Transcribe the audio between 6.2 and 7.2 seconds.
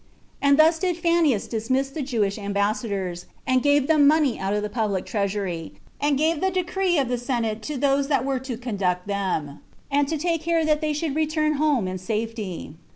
the decree of the